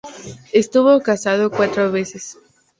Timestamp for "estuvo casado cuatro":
0.51-1.91